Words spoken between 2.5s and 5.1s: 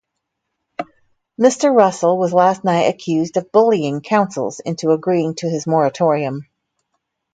night accused of "bullying" councils into